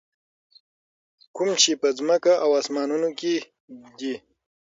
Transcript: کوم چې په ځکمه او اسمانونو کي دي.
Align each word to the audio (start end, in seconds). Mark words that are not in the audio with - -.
کوم 1.35 1.49
چې 1.61 1.71
په 1.81 1.87
ځکمه 1.97 2.33
او 2.43 2.49
اسمانونو 2.61 3.09
کي 3.19 3.35
دي. 3.97 4.15